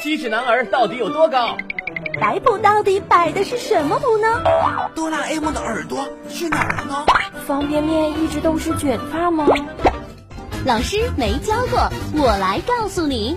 [0.00, 1.56] 七尺男儿到底有多高？
[2.20, 4.28] 摆谱到底摆的是什么谱呢？
[4.94, 7.06] 哆啦 A 梦的耳朵去哪儿了呢？
[7.46, 9.46] 方便面一直都是卷发吗？
[10.64, 13.36] 老师没教过，我来告诉你。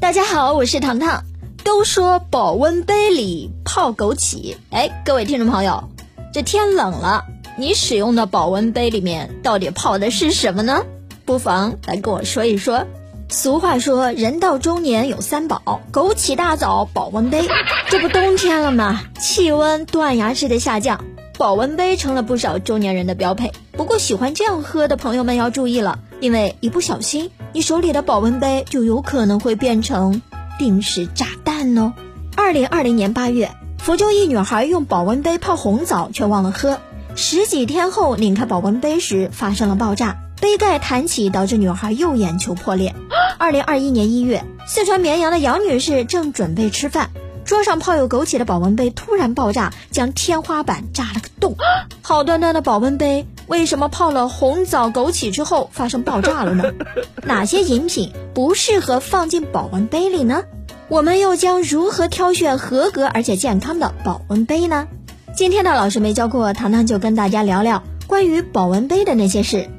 [0.00, 1.24] 大家好，我是糖糖。
[1.62, 5.90] 都说保温杯里泡枸杞，哎，各位听众朋友，
[6.32, 7.24] 这天冷了，
[7.58, 10.84] 你使用的保温杯里面到底泡的是什么呢？
[11.26, 12.86] 不妨来跟我说一说。
[13.32, 17.48] 俗话说，人到中年有三宝：枸杞、大枣、保温杯。
[17.88, 19.00] 这不冬天了吗？
[19.18, 21.02] 气温断崖式的下降，
[21.38, 23.50] 保温杯成了不少中年人的标配。
[23.72, 30.20] 不过，喜欢这样喝的朋友们要注意了，因为一不小心，你手里的保温杯就有可能会变成
[30.58, 31.94] 定时炸弹哦。
[32.36, 36.80] 二零二零年八月，福州一女孩用保温杯泡红枣，却忘了喝，
[37.14, 40.18] 十几天后拧开保温杯时发生了爆炸。
[40.42, 42.92] 杯盖弹起，导致女孩右眼球破裂。
[43.38, 47.10] 二零二一年一月，四川绵阳的杨女士正准备吃饭，
[47.44, 51.54] 桌上泡有枸杞的保温杯突然爆炸，将天花板炸了个洞。
[52.02, 56.72] 好端端的保温杯，为什么泡了红枣、枸杞之后发生爆炸了呢？
[57.22, 60.42] 哪些饮品不适合放进保温杯里呢？
[60.88, 64.88] 我们又将如何挑选合格而且健康的保温杯呢？
[65.36, 69.70] 今天的老师没教过，糖糖就跟大家聊聊关于保温杯的那些事。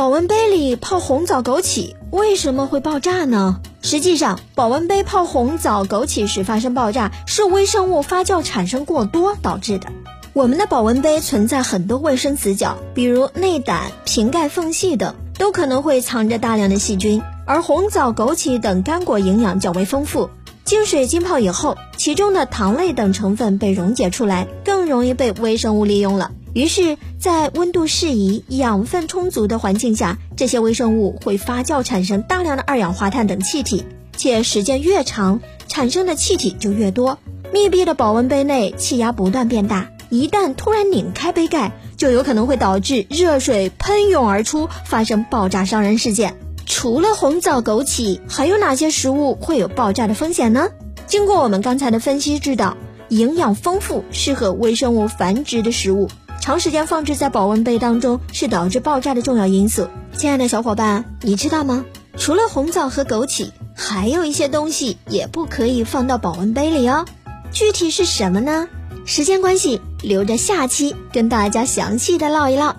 [0.00, 3.60] 保温杯里泡红枣、枸杞为什么会爆炸呢？
[3.82, 9.88] 实际上，保温杯泡红枣、枸杞时发生爆炸，是微生物发酵产生过多导致的。
[10.32, 17.20] 我们的保温杯存在很多卫生死角，比如内胆、瓶盖缝隙等，都可能会藏着大量的细菌。
[17.44, 20.30] 而红枣、枸杞等干果营养较为丰富，
[20.64, 26.30] 经水浸泡以后，其中的糖类等成分被溶解出来，更容易被微生物利用了。
[26.52, 33.84] 于是，在温度适宜、养分充足的环境下，这些微生物会发酵产生大量的二氧化碳等气体，
[34.16, 37.18] 且时间越长，产生的气体就越多。
[37.52, 46.36] 密闭的保温杯内气压不断变大，一旦突然拧开杯盖，就有可能会导致热水喷涌而出，发生爆炸伤人事件。
[46.66, 50.68] 除了红枣、枸杞，还有哪些食物会有爆炸的风险呢？
[51.06, 52.76] 经过我们刚才的分析，知道
[53.08, 56.08] 营养丰富、适合微生物繁殖的食物。
[56.40, 59.88] 长时间放置在保温杯当中是导致爆炸的重要因素。
[60.16, 61.84] 亲爱的小伙伴，你知道吗？
[62.16, 67.04] 除了红枣和枸杞，还有一些东西也不可以放到保温杯里哦。
[67.52, 68.68] 具体是什么呢？
[69.04, 72.74] 时间关系，留着下期跟大家详细的唠一唠。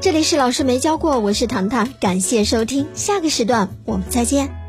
[0.00, 4.63] 这里是老师没教过，我是糖糖，感谢收听，下个时段我们再见。